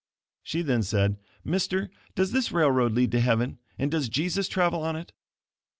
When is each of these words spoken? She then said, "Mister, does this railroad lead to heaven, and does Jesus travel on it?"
She 0.41 0.63
then 0.63 0.81
said, 0.81 1.19
"Mister, 1.43 1.91
does 2.15 2.31
this 2.31 2.51
railroad 2.51 2.93
lead 2.93 3.11
to 3.11 3.21
heaven, 3.21 3.59
and 3.77 3.91
does 3.91 4.09
Jesus 4.09 4.47
travel 4.47 4.81
on 4.81 4.95
it?" 4.95 5.13